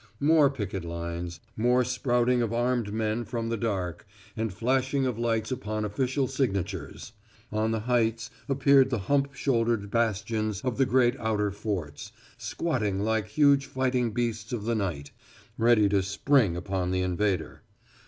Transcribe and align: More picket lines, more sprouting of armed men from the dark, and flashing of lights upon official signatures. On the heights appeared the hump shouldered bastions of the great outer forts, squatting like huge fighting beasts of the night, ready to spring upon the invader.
More 0.19 0.49
picket 0.49 0.83
lines, 0.83 1.39
more 1.55 1.83
sprouting 1.83 2.41
of 2.41 2.51
armed 2.51 2.91
men 2.91 3.23
from 3.23 3.49
the 3.49 3.55
dark, 3.55 4.07
and 4.35 4.51
flashing 4.51 5.05
of 5.05 5.19
lights 5.19 5.51
upon 5.51 5.85
official 5.85 6.27
signatures. 6.27 7.13
On 7.51 7.69
the 7.69 7.81
heights 7.81 8.31
appeared 8.49 8.89
the 8.89 8.97
hump 8.97 9.35
shouldered 9.35 9.91
bastions 9.91 10.61
of 10.61 10.79
the 10.79 10.87
great 10.87 11.15
outer 11.19 11.51
forts, 11.51 12.11
squatting 12.35 13.01
like 13.01 13.27
huge 13.27 13.67
fighting 13.67 14.09
beasts 14.09 14.51
of 14.51 14.63
the 14.65 14.73
night, 14.73 15.11
ready 15.55 15.87
to 15.89 16.01
spring 16.01 16.55
upon 16.55 16.89
the 16.89 17.03
invader. 17.03 17.61